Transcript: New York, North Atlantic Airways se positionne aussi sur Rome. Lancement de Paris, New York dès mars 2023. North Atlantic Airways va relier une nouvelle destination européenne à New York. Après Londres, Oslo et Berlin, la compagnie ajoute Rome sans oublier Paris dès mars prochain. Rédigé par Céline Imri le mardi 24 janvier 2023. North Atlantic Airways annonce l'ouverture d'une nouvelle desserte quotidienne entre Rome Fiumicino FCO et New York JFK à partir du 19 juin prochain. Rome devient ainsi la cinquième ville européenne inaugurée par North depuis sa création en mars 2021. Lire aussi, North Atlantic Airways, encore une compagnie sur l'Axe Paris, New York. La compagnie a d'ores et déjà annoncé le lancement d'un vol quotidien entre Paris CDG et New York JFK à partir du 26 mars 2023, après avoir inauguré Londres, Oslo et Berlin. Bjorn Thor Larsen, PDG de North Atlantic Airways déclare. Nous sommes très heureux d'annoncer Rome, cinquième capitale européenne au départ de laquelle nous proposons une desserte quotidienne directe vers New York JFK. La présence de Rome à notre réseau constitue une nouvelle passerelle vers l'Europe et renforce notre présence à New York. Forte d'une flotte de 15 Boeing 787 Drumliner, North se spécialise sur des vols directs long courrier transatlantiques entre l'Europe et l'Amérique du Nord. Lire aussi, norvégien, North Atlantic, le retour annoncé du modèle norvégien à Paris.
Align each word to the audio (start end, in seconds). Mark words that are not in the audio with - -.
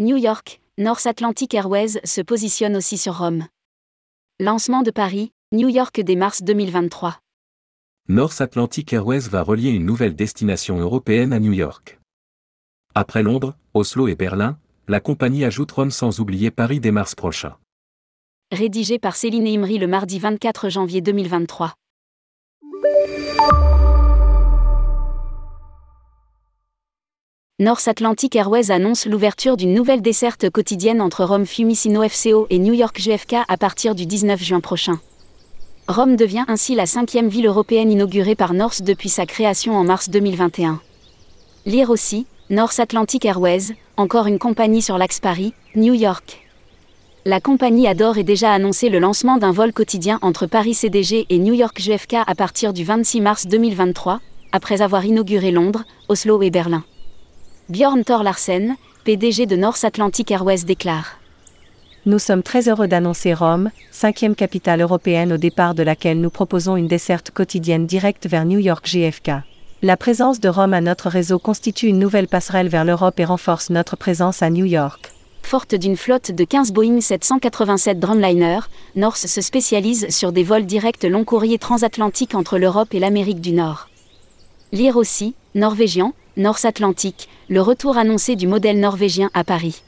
New 0.00 0.16
York, 0.16 0.62
North 0.78 1.04
Atlantic 1.04 1.52
Airways 1.52 2.00
se 2.04 2.22
positionne 2.22 2.74
aussi 2.74 2.96
sur 2.96 3.18
Rome. 3.18 3.44
Lancement 4.38 4.80
de 4.80 4.90
Paris, 4.90 5.30
New 5.52 5.68
York 5.68 6.00
dès 6.00 6.16
mars 6.16 6.42
2023. 6.42 7.18
North 8.08 8.40
Atlantic 8.40 8.94
Airways 8.94 9.28
va 9.28 9.42
relier 9.42 9.68
une 9.68 9.84
nouvelle 9.84 10.16
destination 10.16 10.78
européenne 10.78 11.34
à 11.34 11.38
New 11.38 11.52
York. 11.52 12.00
Après 12.94 13.22
Londres, 13.22 13.54
Oslo 13.74 14.08
et 14.08 14.14
Berlin, 14.14 14.58
la 14.88 15.00
compagnie 15.00 15.44
ajoute 15.44 15.70
Rome 15.70 15.90
sans 15.90 16.18
oublier 16.18 16.50
Paris 16.50 16.80
dès 16.80 16.92
mars 16.92 17.14
prochain. 17.14 17.58
Rédigé 18.52 18.98
par 18.98 19.16
Céline 19.16 19.46
Imri 19.46 19.76
le 19.76 19.86
mardi 19.86 20.18
24 20.18 20.70
janvier 20.70 21.02
2023. 21.02 21.74
North 27.60 27.88
Atlantic 27.88 28.36
Airways 28.36 28.70
annonce 28.70 29.04
l'ouverture 29.04 29.58
d'une 29.58 29.74
nouvelle 29.74 30.00
desserte 30.00 30.48
quotidienne 30.48 31.02
entre 31.02 31.24
Rome 31.24 31.44
Fiumicino 31.44 32.02
FCO 32.08 32.46
et 32.48 32.58
New 32.58 32.72
York 32.72 32.98
JFK 32.98 33.36
à 33.46 33.58
partir 33.58 33.94
du 33.94 34.06
19 34.06 34.42
juin 34.42 34.60
prochain. 34.60 34.98
Rome 35.86 36.16
devient 36.16 36.46
ainsi 36.48 36.74
la 36.74 36.86
cinquième 36.86 37.28
ville 37.28 37.44
européenne 37.44 37.92
inaugurée 37.92 38.34
par 38.34 38.54
North 38.54 38.80
depuis 38.80 39.10
sa 39.10 39.26
création 39.26 39.76
en 39.76 39.84
mars 39.84 40.08
2021. 40.08 40.80
Lire 41.66 41.90
aussi, 41.90 42.24
North 42.48 42.80
Atlantic 42.80 43.26
Airways, 43.26 43.74
encore 43.98 44.26
une 44.26 44.38
compagnie 44.38 44.80
sur 44.80 44.96
l'Axe 44.96 45.20
Paris, 45.20 45.52
New 45.76 45.92
York. 45.92 46.40
La 47.26 47.42
compagnie 47.42 47.86
a 47.86 47.92
d'ores 47.92 48.16
et 48.16 48.24
déjà 48.24 48.54
annoncé 48.54 48.88
le 48.88 49.00
lancement 49.00 49.36
d'un 49.36 49.52
vol 49.52 49.74
quotidien 49.74 50.18
entre 50.22 50.46
Paris 50.46 50.72
CDG 50.72 51.26
et 51.28 51.38
New 51.38 51.52
York 51.52 51.78
JFK 51.78 52.14
à 52.26 52.34
partir 52.34 52.72
du 52.72 52.84
26 52.84 53.20
mars 53.20 53.46
2023, 53.46 54.20
après 54.50 54.80
avoir 54.80 55.04
inauguré 55.04 55.50
Londres, 55.50 55.84
Oslo 56.08 56.40
et 56.40 56.50
Berlin. 56.50 56.84
Bjorn 57.70 58.02
Thor 58.02 58.24
Larsen, 58.24 58.74
PDG 59.04 59.46
de 59.46 59.54
North 59.54 59.84
Atlantic 59.84 60.32
Airways 60.32 60.64
déclare. 60.64 61.20
Nous 62.04 62.18
sommes 62.18 62.42
très 62.42 62.68
heureux 62.68 62.88
d'annoncer 62.88 63.32
Rome, 63.32 63.70
cinquième 63.92 64.34
capitale 64.34 64.80
européenne 64.80 65.32
au 65.32 65.36
départ 65.36 65.76
de 65.76 65.84
laquelle 65.84 66.20
nous 66.20 66.30
proposons 66.30 66.74
une 66.74 66.88
desserte 66.88 67.30
quotidienne 67.30 67.86
directe 67.86 68.26
vers 68.26 68.44
New 68.44 68.58
York 68.58 68.88
JFK. 68.88 69.30
La 69.82 69.96
présence 69.96 70.40
de 70.40 70.48
Rome 70.48 70.74
à 70.74 70.80
notre 70.80 71.08
réseau 71.08 71.38
constitue 71.38 71.86
une 71.86 72.00
nouvelle 72.00 72.26
passerelle 72.26 72.66
vers 72.66 72.84
l'Europe 72.84 73.20
et 73.20 73.24
renforce 73.24 73.70
notre 73.70 73.94
présence 73.94 74.42
à 74.42 74.50
New 74.50 74.64
York. 74.64 75.12
Forte 75.44 75.76
d'une 75.76 75.96
flotte 75.96 76.32
de 76.32 76.42
15 76.42 76.72
Boeing 76.72 77.00
787 77.00 78.00
Drumliner, 78.00 78.58
North 78.96 79.28
se 79.28 79.40
spécialise 79.40 80.08
sur 80.08 80.32
des 80.32 80.42
vols 80.42 80.66
directs 80.66 81.04
long 81.04 81.22
courrier 81.22 81.58
transatlantiques 81.58 82.34
entre 82.34 82.58
l'Europe 82.58 82.94
et 82.94 82.98
l'Amérique 82.98 83.40
du 83.40 83.52
Nord. 83.52 83.88
Lire 84.72 84.96
aussi, 84.96 85.36
norvégien, 85.54 86.14
North 86.36 86.64
Atlantic, 86.64 87.28
le 87.48 87.60
retour 87.60 87.98
annoncé 87.98 88.36
du 88.36 88.46
modèle 88.46 88.78
norvégien 88.78 89.30
à 89.34 89.42
Paris. 89.44 89.82